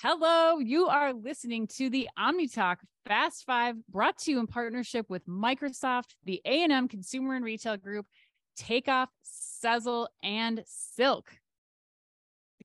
Hello, 0.00 0.60
you 0.60 0.86
are 0.86 1.12
listening 1.12 1.66
to 1.66 1.90
the 1.90 2.08
OmniTalk 2.16 2.76
Fast 3.04 3.44
Five, 3.44 3.74
brought 3.88 4.16
to 4.18 4.30
you 4.30 4.38
in 4.38 4.46
partnership 4.46 5.06
with 5.08 5.26
Microsoft, 5.26 6.14
the 6.24 6.40
A&M 6.44 6.86
Consumer 6.86 7.34
and 7.34 7.44
Retail 7.44 7.76
Group, 7.76 8.06
Takeoff, 8.56 9.08
Sezzle, 9.26 10.06
and 10.22 10.62
Silk. 10.66 11.32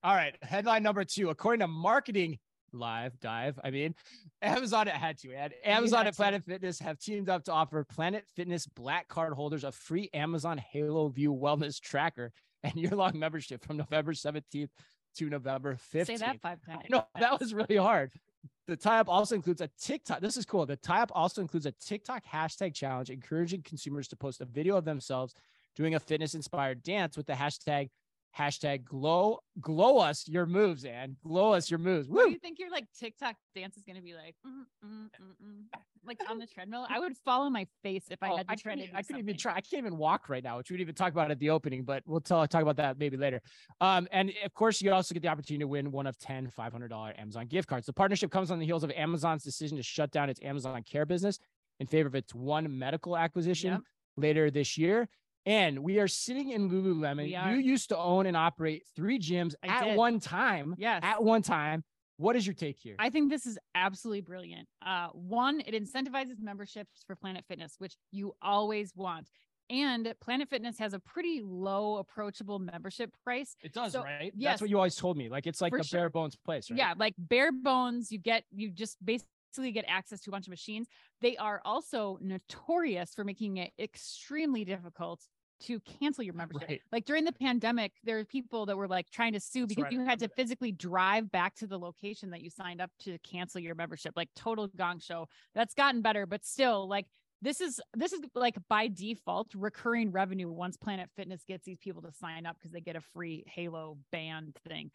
All 0.03 0.13
right, 0.13 0.35
headline 0.43 0.83
number 0.83 1.03
two. 1.03 1.31
According 1.31 1.61
to 1.61 1.67
Marketing 1.67 2.37
Live 2.71 3.19
Dive, 3.19 3.59
I 3.63 3.71
mean, 3.71 3.95
Amazon 4.43 4.87
it 4.87 4.93
had 4.93 5.17
to 5.21 5.33
add. 5.33 5.55
Amazon 5.65 6.05
and 6.05 6.15
Planet 6.15 6.43
Fitness 6.45 6.77
have 6.81 6.99
teamed 6.99 7.29
up 7.29 7.45
to 7.45 7.51
offer 7.51 7.83
Planet 7.83 8.25
Fitness 8.35 8.67
Black 8.67 9.07
Card 9.07 9.33
holders 9.33 9.63
a 9.63 9.71
free 9.71 10.07
Amazon 10.13 10.59
Halo 10.71 11.09
View 11.09 11.33
Wellness 11.33 11.81
Tracker 11.81 12.31
and 12.61 12.75
year-long 12.75 13.17
membership 13.17 13.65
from 13.65 13.77
November 13.77 14.13
17th 14.13 14.69
to 15.17 15.29
November 15.29 15.77
15th. 15.93 16.05
Say 16.05 16.17
that 16.17 16.41
five 16.41 16.59
times. 16.65 16.83
No, 16.89 17.05
that 17.19 17.39
was 17.39 17.53
really 17.53 17.77
hard. 17.77 18.11
The 18.67 18.77
tie-up 18.77 19.09
also 19.09 19.35
includes 19.35 19.61
a 19.61 19.69
TikTok. 19.79 20.21
This 20.21 20.37
is 20.37 20.45
cool. 20.45 20.65
The 20.65 20.77
tie-up 20.77 21.11
also 21.13 21.41
includes 21.41 21.65
a 21.65 21.71
TikTok 21.71 22.23
hashtag 22.31 22.73
challenge, 22.73 23.09
encouraging 23.09 23.61
consumers 23.63 24.07
to 24.09 24.15
post 24.15 24.39
a 24.41 24.45
video 24.45 24.77
of 24.77 24.85
themselves 24.85 25.33
doing 25.75 25.95
a 25.95 25.99
fitness-inspired 25.99 26.83
dance 26.83 27.17
with 27.17 27.25
the 27.25 27.33
hashtag 27.33 27.89
hashtag 28.37 28.83
glow 28.83 29.39
glow 29.61 29.97
us 29.99 30.27
your 30.27 30.45
moves 30.45 30.85
and 30.85 31.15
glow 31.23 31.53
us 31.53 31.69
your 31.69 31.77
moves. 31.79 32.07
What 32.09 32.25
do 32.25 32.31
you 32.31 32.39
think 32.39 32.57
your 32.59 32.71
like 32.71 32.85
TikTok 32.97 33.35
dance 33.53 33.77
is 33.77 33.83
gonna 33.83 34.01
be 34.01 34.13
like? 34.15 34.35
Mm, 34.45 34.63
mm, 34.83 35.09
mm, 35.21 35.79
like 36.05 36.19
on 36.29 36.39
the 36.39 36.47
treadmill, 36.47 36.85
I 36.89 36.99
would 36.99 37.15
fall 37.23 37.43
on 37.43 37.53
my 37.53 37.67
face 37.83 38.05
if 38.09 38.21
I 38.23 38.29
Oh, 38.29 38.37
had 38.37 38.47
to 38.47 38.53
I 38.53 38.55
try 38.55 38.75
to. 38.75 38.81
couldn't, 38.81 38.95
I 38.95 39.01
couldn't 39.03 39.19
even 39.19 39.37
try. 39.37 39.53
I 39.53 39.61
can't 39.61 39.85
even 39.85 39.97
walk 39.97 40.29
right 40.29 40.43
now, 40.43 40.57
which 40.57 40.69
we 40.71 40.75
didn't 40.77 40.85
even 40.87 40.95
talk 40.95 41.13
about 41.13 41.29
at 41.31 41.39
the 41.39 41.49
opening, 41.51 41.83
but 41.83 42.01
we'll 42.05 42.19
tell, 42.21 42.45
talk 42.47 42.61
about 42.63 42.75
that 42.77 42.97
maybe 42.97 43.15
later. 43.17 43.41
Um, 43.79 44.07
and 44.11 44.31
of 44.43 44.53
course, 44.53 44.81
you 44.81 44.91
also 44.91 45.13
get 45.13 45.21
the 45.21 45.29
opportunity 45.29 45.63
to 45.63 45.67
win 45.67 45.91
one 45.91 46.07
of 46.07 46.17
10 46.17 46.49
$500 46.57 47.19
Amazon 47.21 47.45
gift 47.47 47.67
cards. 47.69 47.85
The 47.85 47.93
partnership 47.93 48.31
comes 48.31 48.51
on 48.51 48.59
the 48.59 48.65
heels 48.65 48.83
of 48.83 48.91
Amazon's 48.91 49.43
decision 49.43 49.77
to 49.77 49.83
shut 49.83 50.11
down 50.11 50.29
its 50.29 50.41
Amazon 50.43 50.81
Care 50.83 51.05
business 51.05 51.39
in 51.79 51.87
favor 51.87 52.07
of 52.07 52.15
its 52.15 52.33
One 52.33 52.77
Medical 52.77 53.15
acquisition 53.15 53.73
Yep. 53.73 53.81
later 54.17 54.51
this 54.51 54.77
year. 54.77 55.07
And 55.45 55.79
we 55.79 55.99
are 55.99 56.07
sitting 56.07 56.51
in 56.51 56.69
Lululemon. 56.69 57.27
You 57.27 57.57
used 57.59 57.89
to 57.89 57.97
own 57.97 58.25
and 58.25 58.37
operate 58.37 58.83
three 58.95 59.19
gyms 59.19 59.55
I 59.63 59.67
at 59.67 59.83
did. 59.83 59.97
one 59.97 60.19
time. 60.19 60.75
Yes. 60.77 61.01
At 61.03 61.23
one 61.23 61.41
time. 61.41 61.83
What 62.17 62.35
is 62.35 62.45
your 62.45 62.53
take 62.53 62.77
here? 62.79 62.95
I 62.99 63.09
think 63.09 63.29
this 63.31 63.45
is 63.45 63.57
absolutely 63.75 64.21
brilliant. 64.21 64.67
Uh, 64.85 65.07
one, 65.13 65.61
it 65.65 65.73
incentivizes 65.73 66.39
memberships 66.39 67.03
for 67.07 67.15
Planet 67.15 67.43
Fitness, 67.47 67.75
which 67.79 67.95
you 68.11 68.33
always 68.41 68.93
want. 68.95 69.29
And 69.69 70.13
Planet 70.21 70.49
Fitness 70.49 70.77
has 70.77 70.93
a 70.93 70.99
pretty 70.99 71.41
low, 71.43 71.97
approachable 71.97 72.59
membership 72.59 73.11
price. 73.23 73.55
it 73.61 73.73
does, 73.73 73.93
so- 73.93 74.03
right? 74.03 74.31
yes. 74.35 74.51
That's 74.53 74.61
what 74.61 74.69
you 74.69 74.77
always 74.77 74.95
told 74.95 75.17
me. 75.17 75.27
Like 75.29 75.47
it's 75.47 75.59
like 75.59 75.73
the 75.73 75.83
sure. 75.83 76.01
bare 76.01 76.09
bones 76.09 76.35
place, 76.35 76.69
right? 76.69 76.77
Yeah, 76.77 76.93
like 76.97 77.15
bare 77.17 77.51
bones, 77.51 78.11
you 78.11 78.19
get 78.19 78.43
you 78.51 78.69
just 78.69 79.03
basically 79.03 79.29
get 79.61 79.85
access 79.87 80.21
to 80.21 80.29
a 80.29 80.31
bunch 80.31 80.47
of 80.47 80.51
machines. 80.51 80.87
They 81.21 81.37
are 81.37 81.61
also 81.65 82.17
notorious 82.21 83.13
for 83.13 83.23
making 83.23 83.57
it 83.57 83.71
extremely 83.79 84.65
difficult 84.65 85.21
to 85.61 85.79
cancel 85.99 86.23
your 86.23 86.33
membership. 86.33 86.69
Right. 86.69 86.81
Like 86.91 87.05
during 87.05 87.23
the 87.23 87.31
pandemic, 87.31 87.93
there 88.03 88.17
were 88.17 88.25
people 88.25 88.65
that 88.65 88.75
were 88.75 88.87
like 88.87 89.09
trying 89.11 89.33
to 89.33 89.39
sue 89.39 89.65
because 89.65 89.83
right, 89.83 89.91
you 89.91 90.03
had 90.03 90.19
to 90.19 90.27
physically 90.27 90.71
drive 90.71 91.31
back 91.31 91.55
to 91.55 91.67
the 91.67 91.79
location 91.79 92.31
that 92.31 92.41
you 92.41 92.49
signed 92.49 92.81
up 92.81 92.91
to 93.01 93.17
cancel 93.19 93.61
your 93.61 93.75
membership. 93.75 94.13
Like 94.15 94.29
total 94.35 94.67
gong 94.75 94.99
show. 94.99 95.27
That's 95.55 95.73
gotten 95.73 96.01
better, 96.01 96.25
but 96.25 96.45
still 96.45 96.87
like 96.87 97.05
this 97.41 97.61
is 97.61 97.79
this 97.93 98.13
is 98.13 98.21
like 98.35 98.55
by 98.69 98.87
default 98.87 99.53
recurring 99.55 100.11
revenue 100.11 100.49
once 100.49 100.77
Planet 100.77 101.09
Fitness 101.15 101.43
gets 101.47 101.65
these 101.65 101.77
people 101.77 102.01
to 102.01 102.11
sign 102.11 102.45
up 102.45 102.57
because 102.57 102.71
they 102.71 102.81
get 102.81 102.95
a 102.95 103.01
free 103.01 103.43
Halo 103.47 103.97
band 104.11 104.57
thing. 104.67 104.91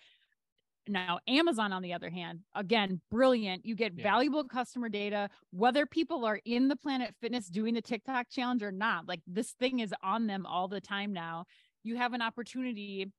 Now, 0.88 1.20
Amazon, 1.28 1.72
on 1.72 1.82
the 1.82 1.92
other 1.92 2.10
hand, 2.10 2.40
again, 2.54 3.00
brilliant. 3.10 3.64
You 3.66 3.74
get 3.74 3.92
Yeah. 3.94 4.02
valuable 4.04 4.44
customer 4.44 4.88
data, 4.88 5.28
whether 5.50 5.86
people 5.86 6.24
are 6.24 6.40
in 6.44 6.68
the 6.68 6.76
Planet 6.76 7.14
Fitness 7.20 7.48
doing 7.48 7.74
the 7.74 7.82
TikTok 7.82 8.28
challenge 8.30 8.62
or 8.62 8.72
not. 8.72 9.06
Like 9.06 9.20
this 9.26 9.52
thing 9.52 9.80
is 9.80 9.94
on 10.02 10.26
them 10.26 10.46
all 10.46 10.68
the 10.68 10.80
time 10.80 11.12
now. 11.12 11.44
You 11.82 11.96
have 11.96 12.14
an 12.14 12.22
opportunity, 12.22 13.12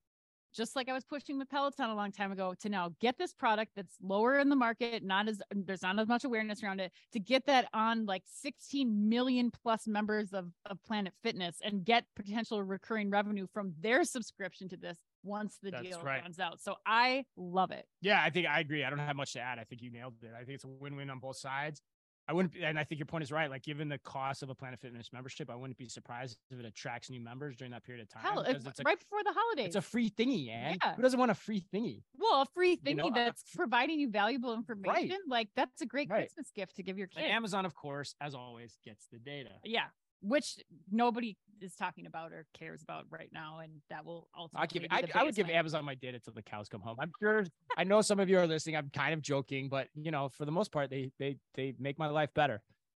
just 0.53 0.75
like 0.75 0.90
I 0.90 0.94
was 0.94 1.03
pushing 1.06 1.38
with 1.38 1.50
Peloton 1.50 1.90
a 1.91 1.96
long 1.96 2.12
time 2.12 2.31
ago, 2.31 2.56
to 2.62 2.69
now 2.69 2.90
get 3.00 3.18
this 3.18 3.34
product 3.34 3.74
that's 3.75 3.96
lower 4.02 4.40
in 4.40 4.50
the 4.50 4.56
market, 4.56 5.03
not 5.03 5.28
as 5.29 5.41
there's 5.52 5.84
not 5.84 6.00
as 6.00 6.08
much 6.08 6.24
awareness 6.24 6.63
around 6.63 6.79
it, 6.79 6.91
to 7.13 7.19
get 7.19 7.46
that 7.46 7.68
on 7.74 8.06
like 8.08 8.24
16 8.25 9.08
million 9.09 9.52
plus 9.52 9.88
members 9.88 10.34
of, 10.34 10.52
of 10.66 10.81
Planet 10.84 11.13
Fitness 11.24 11.58
and 11.63 11.85
get 11.85 12.06
potential 12.16 12.63
recurring 12.63 13.09
revenue 13.12 13.46
from 13.53 13.74
their 13.79 14.03
subscription 14.03 14.68
to 14.69 14.78
this 14.78 14.97
once 15.24 15.57
the 15.62 15.72
That's 15.72 15.84
deal 15.88 16.02
right. 16.02 16.22
runs 16.22 16.40
out. 16.40 16.62
So 16.62 16.75
I 16.85 17.25
love 17.38 17.72
it. 17.72 17.85
Yeah, 18.02 18.22
I 18.24 18.30
think 18.30 18.47
I 18.47 18.59
agree. 18.59 18.84
I 18.84 18.90
don't 18.90 19.00
have 19.00 19.16
much 19.16 19.34
to 19.34 19.40
add. 19.40 19.59
I 19.59 19.63
think 19.63 19.81
you 19.81 19.91
nailed 19.91 20.16
it. 20.24 20.31
I 20.34 20.40
think 20.44 20.56
it's 20.56 20.63
a 20.66 20.68
win-win 20.68 21.09
on 21.09 21.19
both 21.19 21.38
sides. 21.38 21.81
I 22.28 22.34
wouldn't, 22.34 22.53
and 22.62 22.78
I 22.78 22.84
think 22.84 23.00
your 23.00 23.07
point 23.07 23.24
is 23.24 23.31
right. 23.31 23.50
Like, 23.50 23.63
given 23.63 23.90
the 23.90 23.97
cost 23.97 24.44
of 24.44 24.52
a 24.52 24.56
Planet 24.56 24.79
Fitness 24.79 25.09
membership, 25.12 25.50
I 25.50 25.56
wouldn't 25.56 25.79
be 25.79 25.90
surprised 25.90 26.38
if 26.52 26.59
it 26.59 26.66
attracts 26.66 27.09
new 27.09 27.19
members 27.19 27.56
during 27.58 27.72
that 27.72 27.84
period 27.84 28.03
of 28.03 28.09
time. 28.09 28.22
Hell, 28.22 28.44
because 28.47 28.68
it's 28.68 28.79
a, 28.79 28.84
right 28.84 29.00
before 29.00 29.24
the 29.24 29.34
holidays. 29.35 29.66
it's 29.66 29.75
a 29.78 29.81
free 29.81 30.12
thingy, 30.12 30.52
and 30.52 30.78
Yeah. 30.79 30.94
who 30.94 31.02
doesn't 31.02 31.19
want 31.19 31.31
a 31.31 31.35
free 31.35 31.63
thingy? 31.74 32.03
well, 32.19 32.44
a 32.44 32.46
free 32.53 32.72
you 32.72 32.78
thingy 32.78 32.97
know, 32.97 33.08
uh, 33.08 33.13
that's 33.16 33.41
providing 33.56 34.00
you 34.00 34.12
valuable 34.12 34.53
information. 34.53 35.09
Right. 35.09 35.19
Like 35.28 35.50
that's 35.56 35.81
a 35.81 35.88
great 35.88 36.08
Right. 36.08 36.19
Christmas 36.28 36.52
gift 36.56 36.75
to 36.75 36.84
give 36.84 37.00
your 37.00 37.08
And 37.16 37.25
kid. 37.25 37.31
Amazon, 37.31 37.66
of 37.66 37.74
course, 37.74 38.13
as 38.22 38.35
always, 38.35 38.78
gets 38.85 39.08
the 39.12 39.18
data. 39.18 39.56
yeah, 39.63 39.88
which 40.22 40.57
nobody 40.91 41.38
is 41.62 41.75
talking 41.75 42.06
about 42.06 42.31
or 42.31 42.46
cares 42.57 42.81
about 42.84 43.06
right 43.09 43.30
now, 43.34 43.59
and 43.59 43.72
that 43.90 44.06
will 44.06 44.28
ultimately. 44.38 44.88
I 44.90 45.02
give, 45.02 45.12
I, 45.16 45.19
I 45.19 45.24
would 45.24 45.35
give. 45.35 45.50
Amazon 45.50 45.85
my 45.85 45.96
data 45.96 46.19
till 46.19 46.34
the 46.34 46.41
cows 46.41 46.69
come 46.69 46.81
home. 46.81 46.97
I'm 47.00 47.12
sure. 47.19 47.46
I 47.78 47.84
know 47.84 48.02
some 48.02 48.19
of 48.19 48.29
you 48.29 48.38
are 48.40 48.47
listening. 48.47 48.75
I'm 48.75 48.90
kind 48.94 49.13
of 49.13 49.22
joking, 49.22 49.69
but 49.69 49.88
you 49.96 50.12
know, 50.12 50.29
for 50.29 50.46
the 50.46 50.52
most 50.52 50.72
part, 50.72 50.90
they 50.90 51.12
they 51.19 51.38
they 51.56 51.74
make 51.79 52.00
my 52.00 52.08
life 52.08 52.34
better. 52.34 52.62